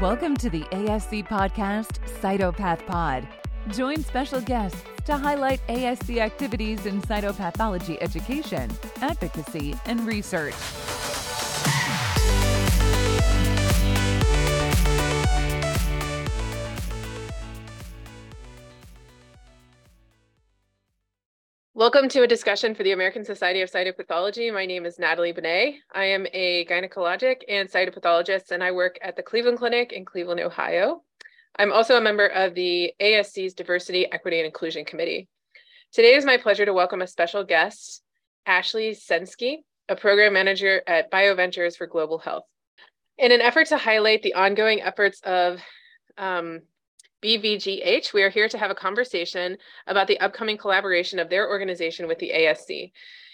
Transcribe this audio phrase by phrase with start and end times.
[0.00, 3.26] Welcome to the ASC podcast, Cytopath Pod.
[3.72, 10.54] Join special guests to highlight ASC activities in cytopathology education, advocacy, and research.
[21.78, 24.52] Welcome to a discussion for the American Society of Cytopathology.
[24.52, 25.76] My name is Natalie Banet.
[25.94, 30.40] I am a gynecologic and cytopathologist, and I work at the Cleveland Clinic in Cleveland,
[30.40, 31.04] Ohio.
[31.56, 35.28] I'm also a member of the ASC's Diversity, Equity, and Inclusion Committee.
[35.92, 38.02] Today is my pleasure to welcome a special guest,
[38.44, 39.58] Ashley Sensky,
[39.88, 42.42] a program manager at BioVentures for Global Health.
[43.18, 45.60] In an effort to highlight the ongoing efforts of
[46.16, 46.62] um,
[47.22, 52.06] BVGH, we are here to have a conversation about the upcoming collaboration of their organization
[52.06, 52.92] with the ASC.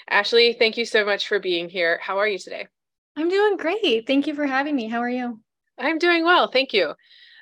[0.08, 1.98] Ashley, thank you so much for being here.
[2.02, 2.66] How are you today?
[3.16, 4.06] I'm doing great.
[4.06, 4.88] Thank you for having me.
[4.88, 5.40] How are you?
[5.78, 6.48] I'm doing well.
[6.50, 6.94] Thank you.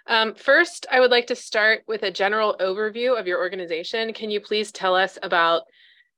[0.07, 4.13] Um, first, I would like to start with a general overview of your organization.
[4.13, 5.63] Can you please tell us about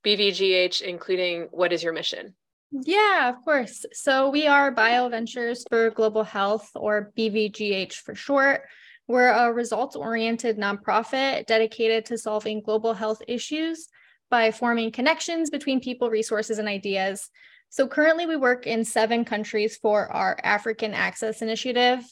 [0.03, 2.33] BVGH, including what is your mission?
[2.71, 3.85] Yeah, of course.
[3.93, 8.63] So we are BioVentures for Global Health, or BVGH for short.
[9.07, 13.87] We're a results oriented nonprofit dedicated to solving global health issues
[14.31, 17.29] by forming connections between people, resources, and ideas.
[17.69, 22.03] So currently, we work in seven countries for our African Access Initiative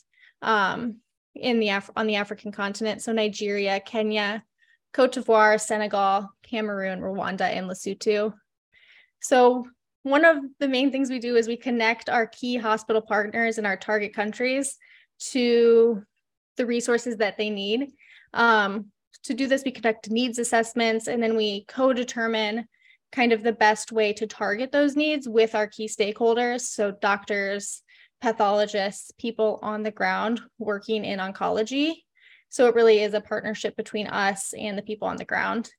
[0.41, 0.97] um,
[1.35, 3.01] in the Af- on the African continent.
[3.01, 4.43] So Nigeria, Kenya,
[4.93, 8.33] Cote d'Ivoire, Senegal, Cameroon, Rwanda, and Lesotho.
[9.21, 9.65] So
[10.03, 13.65] one of the main things we do is we connect our key hospital partners in
[13.65, 14.77] our target countries
[15.31, 16.03] to
[16.57, 17.91] the resources that they need.
[18.33, 18.91] Um,
[19.23, 22.67] to do this, we conduct needs assessments and then we co determine
[23.11, 26.61] kind of the best way to target those needs with our key stakeholders.
[26.61, 27.81] So, doctors,
[28.21, 31.93] pathologists, people on the ground working in oncology.
[32.49, 35.69] So, it really is a partnership between us and the people on the ground.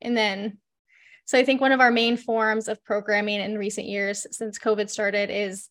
[0.00, 0.58] And then,
[1.24, 4.90] so I think one of our main forms of programming in recent years since COVID
[4.90, 5.68] started is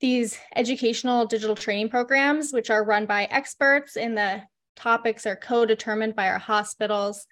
[0.00, 4.42] these educational digital training programs, which are run by experts, and the
[4.76, 7.26] topics are co determined by our hospitals.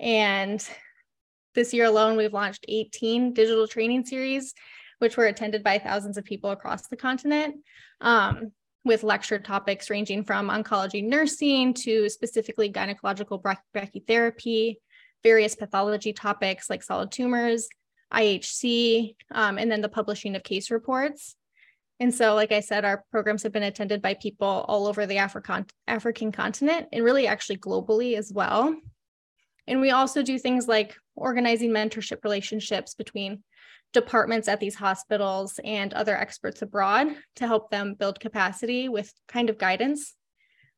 [0.00, 0.66] And
[1.54, 4.54] this year alone, we've launched 18 digital training series,
[4.98, 7.56] which were attended by thousands of people across the continent.
[8.00, 8.52] Um,
[8.84, 13.42] with lecture topics ranging from oncology nursing to specifically gynecological
[13.74, 14.76] brachytherapy,
[15.22, 17.68] various pathology topics like solid tumors,
[18.12, 21.36] IHC, um, and then the publishing of case reports.
[22.00, 25.18] And so, like I said, our programs have been attended by people all over the
[25.18, 28.74] African African continent and really actually globally as well.
[29.66, 33.42] And we also do things like organizing mentorship relationships between
[33.92, 39.50] departments at these hospitals and other experts abroad to help them build capacity with kind
[39.50, 40.14] of guidance.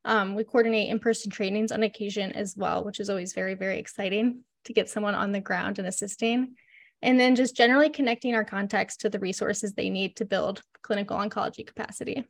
[0.04, 3.78] Um, we coordinate in person trainings on occasion as well, which is always very, very
[3.78, 6.54] exciting to get someone on the ground and assisting
[7.02, 11.16] and then just generally connecting our contacts to the resources they need to build clinical
[11.16, 12.26] oncology capacity.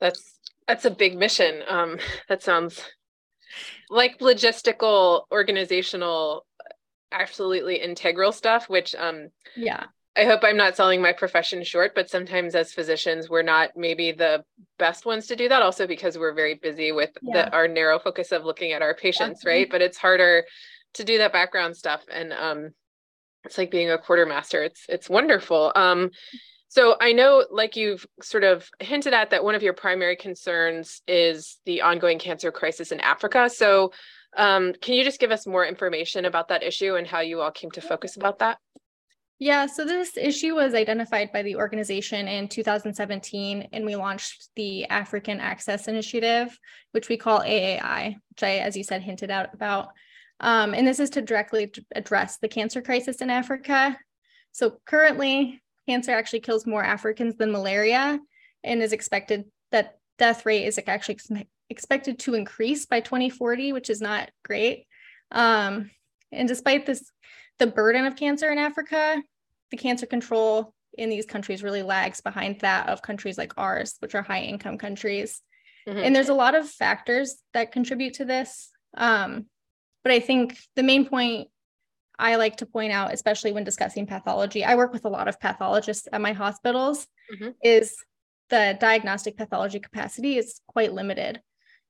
[0.00, 1.62] That's that's a big mission.
[1.68, 1.98] Um,
[2.28, 2.82] that sounds
[3.90, 6.46] like logistical, organizational,
[7.12, 8.68] absolutely integral stuff.
[8.68, 9.84] Which um, yeah,
[10.16, 14.12] I hope I'm not selling my profession short, but sometimes as physicians, we're not maybe
[14.12, 14.44] the
[14.78, 15.62] best ones to do that.
[15.62, 17.44] Also because we're very busy with yeah.
[17.44, 19.60] the, our narrow focus of looking at our patients, Definitely.
[19.60, 19.70] right?
[19.70, 20.44] But it's harder
[20.94, 22.70] to do that background stuff and um
[23.44, 24.62] it's like being a quartermaster.
[24.62, 25.72] It's it's wonderful.
[25.74, 26.10] Um,
[26.68, 31.02] so I know, like you've sort of hinted at, that one of your primary concerns
[31.06, 33.48] is the ongoing cancer crisis in Africa.
[33.48, 33.92] So
[34.36, 37.52] um, can you just give us more information about that issue and how you all
[37.52, 38.58] came to focus about that?
[39.38, 44.84] Yeah, so this issue was identified by the organization in 2017, and we launched the
[44.86, 46.58] African Access Initiative,
[46.92, 49.88] which we call AAI, which I, as you said, hinted out about.
[50.44, 53.98] Um, and this is to directly address the cancer crisis in Africa.
[54.52, 58.20] So currently, cancer actually kills more Africans than malaria
[58.62, 63.88] and is expected that death rate is actually ex- expected to increase by 2040, which
[63.88, 64.86] is not great.
[65.30, 65.90] Um,
[66.30, 67.10] and despite this,
[67.58, 69.22] the burden of cancer in Africa,
[69.70, 74.14] the cancer control in these countries really lags behind that of countries like ours, which
[74.14, 75.40] are high income countries.
[75.88, 76.00] Mm-hmm.
[76.00, 78.70] And there's a lot of factors that contribute to this.
[78.94, 79.46] Um,
[80.04, 81.48] but I think the main point
[82.18, 85.40] I like to point out, especially when discussing pathology, I work with a lot of
[85.40, 87.50] pathologists at my hospitals, mm-hmm.
[87.62, 87.96] is
[88.50, 91.40] the diagnostic pathology capacity is quite limited.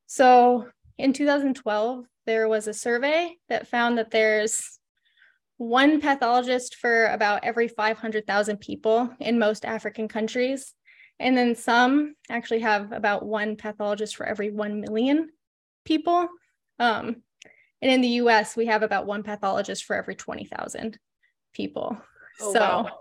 [0.07, 4.79] So in 2012, there was a survey that found that there's
[5.57, 10.73] one pathologist for about every 500,000 people in most African countries.
[11.19, 15.31] And then some actually have about one pathologist for every 1 million
[15.85, 16.29] people.
[16.79, 17.23] Um,
[17.85, 20.99] and in the US, we have about one pathologist for every 20,000
[21.53, 21.99] people.
[22.41, 22.99] Oh, so, wow.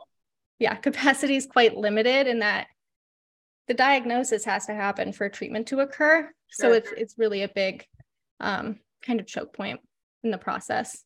[0.59, 2.67] yeah, capacity is quite limited in that
[3.69, 6.29] the diagnosis has to happen for treatment to occur.
[6.49, 7.87] So it's it's really a big
[8.41, 9.79] um, kind of choke point
[10.21, 11.05] in the process.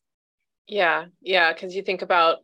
[0.66, 2.38] Yeah, yeah, because you think about,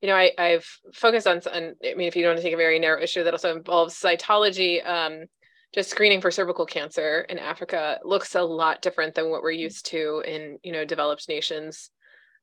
[0.00, 2.54] you know, I I've focused on, on, I mean, if you don't want to take
[2.54, 5.24] a very narrow issue that also involves cytology, um,
[5.72, 9.86] just screening for cervical cancer in Africa looks a lot different than what we're used
[9.86, 11.90] to in you know developed nations.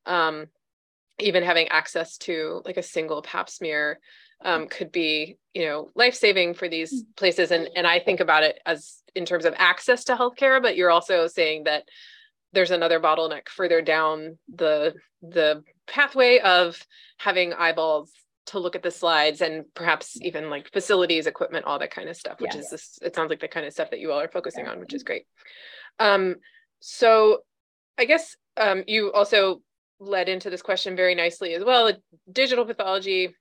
[0.06, 0.48] Um,
[1.20, 4.00] even having access to like a single pap smear
[4.44, 7.16] um, could be you know life saving for these mm.
[7.16, 10.78] places and and i think about it as in terms of access to healthcare but
[10.78, 11.84] you're also saying that
[12.54, 16.80] there's another bottleneck further down the the pathway of
[17.18, 18.12] having eyeballs
[18.48, 22.16] to look at the slides and perhaps even like facilities equipment all that kind of
[22.16, 22.66] stuff which yes.
[22.66, 24.72] is this it sounds like the kind of stuff that you all are focusing yeah.
[24.72, 25.26] on which is great
[26.00, 26.36] um
[26.80, 27.40] so
[27.98, 29.62] i guess um you also
[30.00, 31.92] led into this question very nicely as well
[32.32, 33.34] digital pathology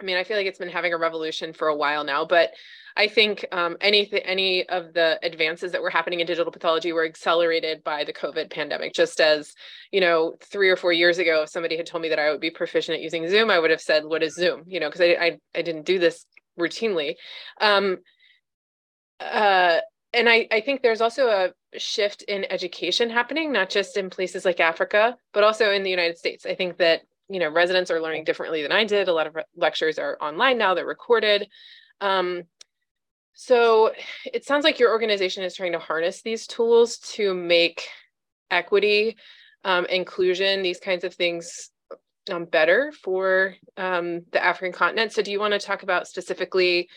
[0.00, 2.50] I mean, I feel like it's been having a revolution for a while now, but
[2.96, 7.04] I think um, any any of the advances that were happening in digital pathology were
[7.04, 8.94] accelerated by the COVID pandemic.
[8.94, 9.54] Just as
[9.90, 12.40] you know, three or four years ago, if somebody had told me that I would
[12.40, 15.00] be proficient at using Zoom, I would have said, "What is Zoom?" You know, because
[15.00, 16.24] I, I I didn't do this
[16.58, 17.16] routinely.
[17.60, 17.98] Um,
[19.18, 19.78] uh,
[20.12, 24.44] and I, I think there's also a shift in education happening, not just in places
[24.44, 26.46] like Africa, but also in the United States.
[26.46, 29.34] I think that you know residents are learning differently than i did a lot of
[29.34, 31.48] re- lectures are online now they're recorded
[32.00, 32.42] um,
[33.34, 33.92] so
[34.32, 37.86] it sounds like your organization is trying to harness these tools to make
[38.50, 39.16] equity
[39.64, 41.70] um, inclusion these kinds of things
[42.30, 46.88] um, better for um, the african continent so do you want to talk about specifically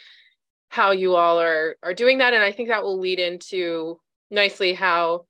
[0.70, 4.00] how you all are are doing that and i think that will lead into
[4.30, 5.26] nicely how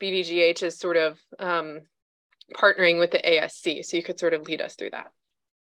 [0.00, 1.80] bvgh is sort of um,
[2.52, 3.84] partnering with the ASC.
[3.84, 5.10] So you could sort of lead us through that.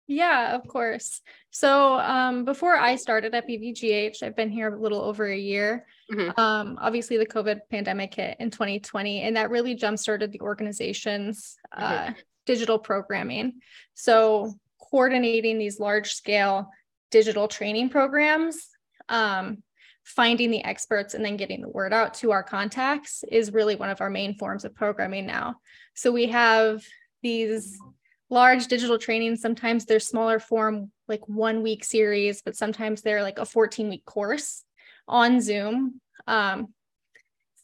[0.10, 1.22] Yeah, of course.
[1.52, 5.86] So um, before I started at BVGH, I've been here a little over a year.
[6.12, 6.40] Mm-hmm.
[6.40, 11.58] Um, obviously, the COVID pandemic hit in 2020, and that really jump started the organization's
[11.72, 12.14] uh, mm-hmm.
[12.48, 13.60] digital programming.
[13.94, 14.56] So
[14.90, 16.72] coordinating these large scale
[17.12, 18.68] digital training programs,
[19.10, 19.62] um,
[20.04, 23.92] finding the experts, and then getting the word out to our contacts is really one
[23.92, 25.58] of our main forms of programming now.
[25.94, 26.84] So we have
[27.22, 27.78] these
[28.30, 29.42] large digital trainings.
[29.42, 34.06] Sometimes they're smaller form, like one week series, but sometimes they're like a 14 week
[34.06, 34.64] course
[35.08, 36.74] on Zoom um,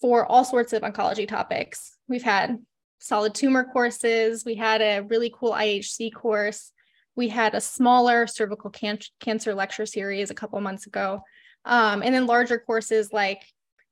[0.01, 1.95] for all sorts of oncology topics.
[2.07, 2.57] We've had
[2.99, 4.43] solid tumor courses.
[4.43, 6.71] We had a really cool IHC course.
[7.15, 11.21] We had a smaller cervical can- cancer lecture series a couple months ago.
[11.63, 13.41] Um, and then larger courses like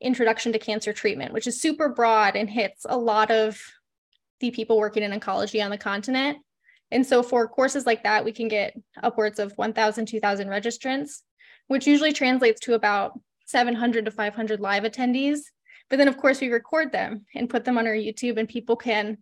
[0.02, 3.62] Introduction to Cancer Treatment, which is super broad and hits a lot of
[4.40, 6.40] the people working in oncology on the continent.
[6.94, 11.22] And so for courses like that, we can get upwards of 1,000, 2,000 registrants,
[11.68, 15.40] which usually translates to about 700 to 500 live attendees.
[15.90, 18.76] But then, of course, we record them and put them on our YouTube, and people
[18.76, 19.18] can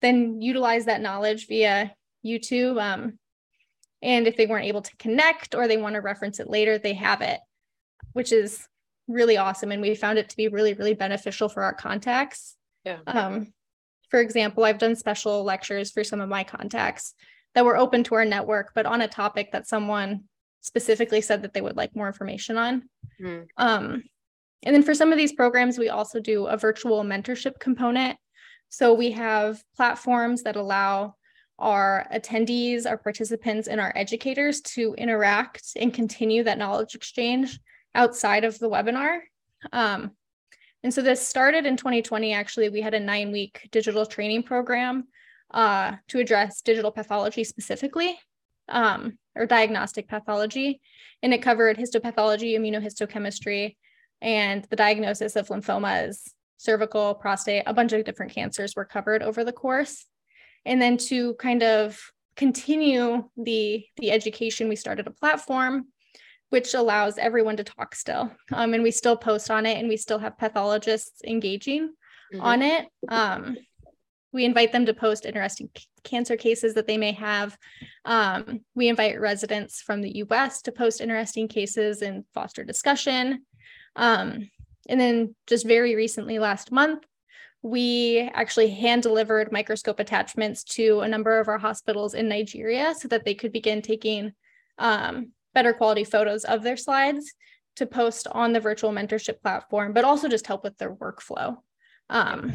[0.00, 1.92] then utilize that knowledge via
[2.24, 2.80] YouTube.
[2.80, 3.18] Um,
[4.00, 6.94] and if they weren't able to connect or they want to reference it later, they
[6.94, 7.40] have it,
[8.12, 8.64] which is
[9.08, 9.72] really awesome.
[9.72, 12.54] And we found it to be really, really beneficial for our contacts.
[12.84, 12.98] Yeah.
[13.08, 13.52] Um,
[14.08, 17.14] for example, I've done special lectures for some of my contacts
[17.54, 20.24] that were open to our network, but on a topic that someone
[20.60, 22.88] specifically said that they would like more information on.
[23.20, 23.46] Mm.
[23.56, 24.04] Um,
[24.62, 28.18] and then for some of these programs, we also do a virtual mentorship component.
[28.68, 31.14] So we have platforms that allow
[31.58, 37.58] our attendees, our participants, and our educators to interact and continue that knowledge exchange
[37.94, 39.20] outside of the webinar.
[39.72, 40.12] Um,
[40.88, 42.32] and so this started in 2020.
[42.32, 45.06] Actually, we had a nine week digital training program
[45.52, 48.18] uh, to address digital pathology specifically,
[48.70, 50.80] um, or diagnostic pathology.
[51.22, 53.76] And it covered histopathology, immunohistochemistry,
[54.22, 59.44] and the diagnosis of lymphomas, cervical, prostate, a bunch of different cancers were covered over
[59.44, 60.06] the course.
[60.64, 62.00] And then to kind of
[62.34, 65.88] continue the, the education, we started a platform
[66.50, 68.32] which allows everyone to talk still.
[68.52, 71.88] Um, and we still post on it and we still have pathologists engaging
[72.32, 72.40] mm-hmm.
[72.40, 72.86] on it.
[73.08, 73.56] Um,
[74.32, 77.56] we invite them to post interesting c- cancer cases that they may have.
[78.04, 83.44] Um, we invite residents from the US to post interesting cases and foster discussion.
[83.96, 84.50] Um,
[84.88, 87.04] and then just very recently, last month,
[87.62, 93.08] we actually hand delivered microscope attachments to a number of our hospitals in Nigeria so
[93.08, 94.32] that they could begin taking
[94.78, 97.32] um, better quality photos of their slides
[97.74, 101.56] to post on the virtual mentorship platform, but also just help with their workflow.
[102.08, 102.54] Um,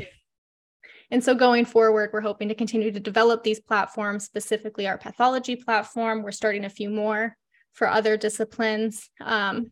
[1.11, 5.57] and so going forward, we're hoping to continue to develop these platforms, specifically our pathology
[5.57, 6.23] platform.
[6.23, 7.35] We're starting a few more
[7.73, 9.71] for other disciplines um,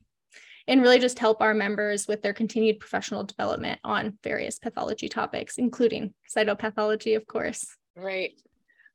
[0.68, 5.58] and really just help our members with their continued professional development on various pathology topics,
[5.58, 7.66] including cytopathology, of course.
[7.96, 8.34] Right,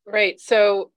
[0.06, 0.38] right.
[0.38, 0.90] So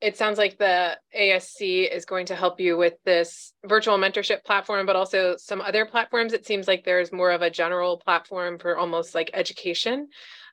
[0.00, 4.84] it sounds like the ASC is going to help you with this virtual mentorship platform,
[4.84, 6.34] but also some other platforms.
[6.34, 10.08] It seems like there's more of a general platform for almost like education.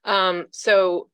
[0.06, 1.10] Um, so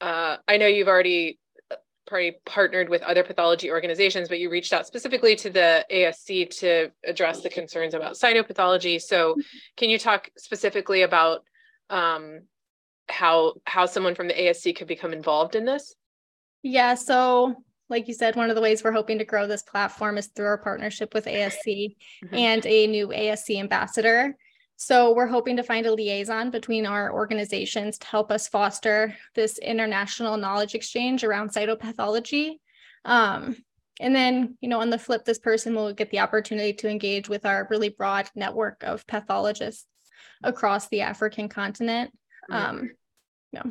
[0.00, 1.38] uh, I know you've already
[1.70, 6.50] uh, probably partnered with other pathology organizations, but you reached out specifically to the ASC
[6.58, 9.00] to address the concerns about cytopathology.
[9.00, 9.36] So
[9.76, 11.42] can you talk specifically about
[11.90, 12.40] um,
[13.08, 15.94] how how someone from the ASC could become involved in this?
[16.62, 17.54] Yeah, so
[17.88, 20.46] like you said, one of the ways we're hoping to grow this platform is through
[20.46, 22.34] our partnership with ASC mm-hmm.
[22.34, 24.36] and a new ASC ambassador.
[24.76, 29.58] So we're hoping to find a liaison between our organizations to help us foster this
[29.58, 32.60] international knowledge exchange around cytopathology.
[33.04, 33.56] Um,
[34.00, 37.28] and then, you know, on the flip, this person will get the opportunity to engage
[37.28, 39.86] with our really broad network of pathologists
[40.44, 42.12] across the African continent.
[42.50, 42.90] Um,
[43.52, 43.64] yeah.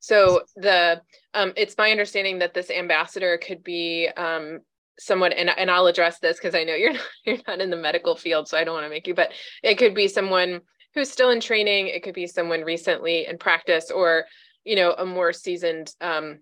[0.00, 1.02] So the
[1.34, 4.60] um, it's my understanding that this ambassador could be um,
[5.00, 7.76] someone and, and i'll address this because i know you're not, you're not in the
[7.76, 10.60] medical field so i don't want to make you but it could be someone
[10.94, 14.24] who's still in training it could be someone recently in practice or
[14.64, 16.38] you know a more seasoned um,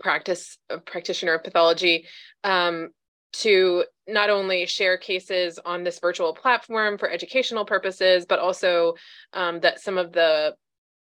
[0.00, 2.06] practice practitioner of pathology
[2.44, 2.88] um,
[3.32, 8.94] to not only share cases on this virtual platform for educational purposes but also
[9.34, 10.54] um, that some of the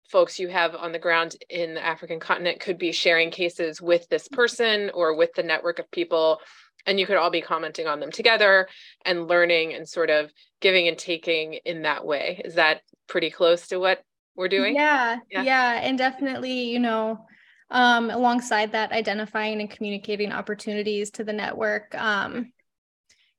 [0.10, 4.08] folks you have on the ground in the african continent could be sharing cases with
[4.10, 6.40] this person or with the network of people
[6.86, 8.68] and you could all be commenting on them together
[9.06, 12.42] and learning and sort of giving and taking in that way.
[12.44, 14.04] Is that pretty close to what
[14.36, 14.76] we're doing?
[14.76, 17.26] Yeah yeah, yeah and definitely you know
[17.72, 22.52] um, alongside that identifying and communicating opportunities to the network um,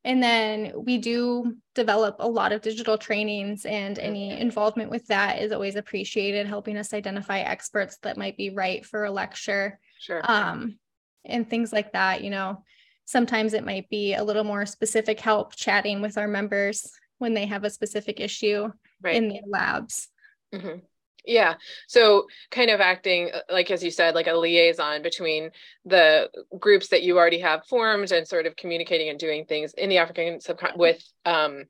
[0.04, 5.40] and then we do develop a lot of digital trainings and any involvement with that
[5.40, 10.23] is always appreciated helping us identify experts that might be right for a lecture sure
[10.25, 10.78] um,
[11.25, 12.62] and things like that you know
[13.04, 17.47] sometimes it might be a little more specific help chatting with our members when they
[17.47, 18.69] have a specific issue
[19.02, 19.16] right.
[19.16, 20.09] in their labs.
[20.54, 20.78] Mm-hmm.
[21.25, 21.55] Yeah.
[21.87, 25.50] So kind of acting uh, like as you said, like a liaison between
[25.85, 29.89] the groups that you already have formed and sort of communicating and doing things in
[29.89, 31.65] the African subcontinent with um,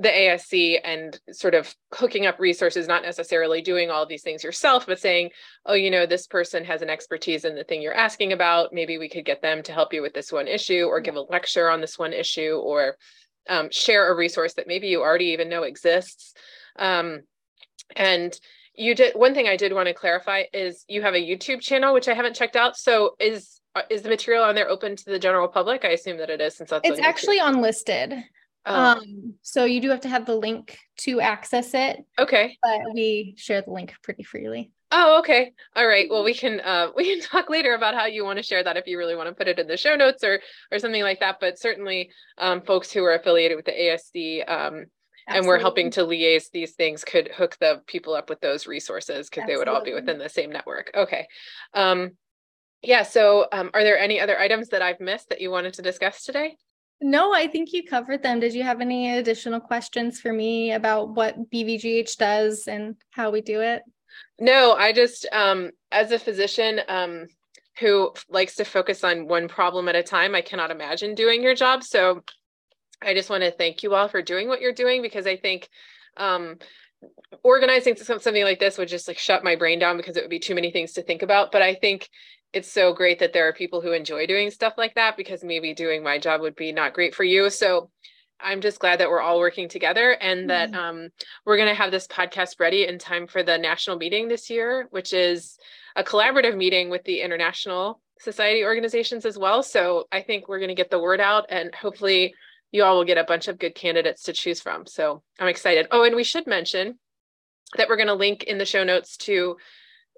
[0.00, 4.86] the ASC and sort of hooking up resources, not necessarily doing all these things yourself,
[4.86, 5.28] but saying,
[5.66, 8.72] oh, you know, this person has an expertise in the thing you're asking about.
[8.72, 11.20] Maybe we could get them to help you with this one issue or give a
[11.20, 12.96] lecture on this one issue or
[13.48, 16.32] um, share a resource that maybe you already even know exists.
[16.76, 17.20] Um,
[17.94, 18.38] and
[18.74, 21.92] you did one thing I did want to clarify is you have a YouTube channel,
[21.92, 22.76] which I haven't checked out.
[22.76, 25.84] So is is the material on there open to the general public?
[25.84, 28.14] I assume that it is since that's it's on actually unlisted.
[28.66, 28.74] Oh.
[28.74, 32.04] Um, so you do have to have the link to access it.
[32.18, 32.58] Okay.
[32.62, 34.70] But we share the link pretty freely.
[34.92, 35.52] Oh, okay.
[35.76, 36.08] All right.
[36.10, 38.76] Well, we can uh, we can talk later about how you want to share that
[38.76, 41.20] if you really want to put it in the show notes or or something like
[41.20, 41.38] that.
[41.40, 44.48] But certainly, um, folks who are affiliated with the ASC
[45.30, 48.66] um, and we're helping to liaise these things could hook the people up with those
[48.66, 50.90] resources because they would all be within the same network.
[50.94, 51.26] Okay.
[51.74, 52.12] Um,
[52.82, 53.02] yeah.
[53.02, 56.24] So, um, are there any other items that I've missed that you wanted to discuss
[56.24, 56.56] today?
[57.02, 58.40] No, I think you covered them.
[58.40, 63.40] Did you have any additional questions for me about what BVGH does and how we
[63.40, 63.82] do it?
[64.38, 67.26] No, I just, um, as a physician um,
[67.78, 71.54] who likes to focus on one problem at a time, I cannot imagine doing your
[71.54, 71.84] job.
[71.84, 72.22] So
[73.02, 75.68] I just want to thank you all for doing what you're doing because I think
[76.16, 76.58] um,
[77.42, 80.38] organizing something like this would just like shut my brain down because it would be
[80.38, 81.52] too many things to think about.
[81.52, 82.08] But I think
[82.52, 85.72] it's so great that there are people who enjoy doing stuff like that because maybe
[85.72, 87.48] doing my job would be not great for you.
[87.48, 87.90] So
[88.40, 90.80] I'm just glad that we're all working together and that mm-hmm.
[90.80, 91.08] um,
[91.44, 94.88] we're going to have this podcast ready in time for the national meeting this year,
[94.90, 95.58] which is
[95.94, 99.62] a collaborative meeting with the international society organizations as well.
[99.62, 102.34] So I think we're going to get the word out and hopefully
[102.72, 104.86] you all will get a bunch of good candidates to choose from.
[104.86, 105.88] So I'm excited.
[105.90, 106.98] Oh, and we should mention
[107.76, 109.56] that we're going to link in the show notes to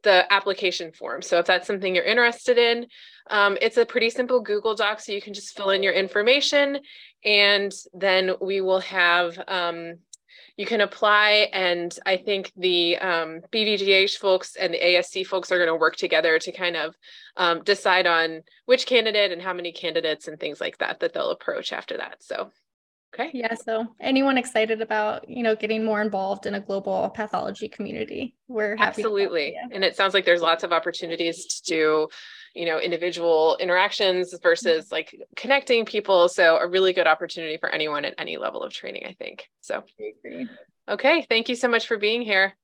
[0.02, 1.22] the application form.
[1.22, 2.86] So if that's something you're interested in,
[3.30, 5.00] um, it's a pretty simple Google Doc.
[5.00, 6.78] So you can just fill in your information
[7.24, 9.98] and then we will have um,
[10.56, 11.48] you can apply.
[11.52, 15.96] And I think the um, BVGH folks and the ASC folks are going to work
[15.96, 16.94] together to kind of
[17.36, 21.30] um, decide on which candidate and how many candidates and things like that that they'll
[21.30, 22.22] approach after that.
[22.22, 22.50] So
[23.14, 23.30] Okay.
[23.34, 23.54] Yeah.
[23.54, 28.74] So anyone excited about, you know, getting more involved in a global pathology community, we're
[28.78, 29.54] absolutely.
[29.70, 32.08] And it sounds like there's lots of opportunities to do,
[32.54, 34.94] you know, individual interactions versus mm-hmm.
[34.94, 36.30] like connecting people.
[36.30, 39.46] So a really good opportunity for anyone at any level of training, I think.
[39.60, 39.84] So
[40.24, 40.48] Agree.
[40.88, 41.26] okay.
[41.28, 42.54] Thank you so much for being here.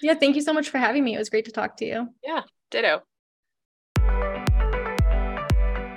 [0.00, 0.14] Yeah.
[0.14, 1.16] Thank you so much for having me.
[1.16, 2.08] It was great to talk to you.
[2.22, 2.42] Yeah.
[2.70, 3.02] Ditto.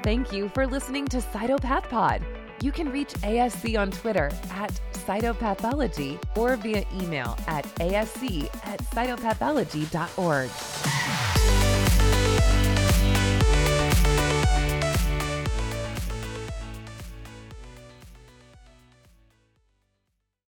[0.01, 2.25] Thank you for listening to Cytopath Pod.
[2.61, 11.18] You can reach ASC on Twitter at cytopathology or via email at asc at cytopathology.org.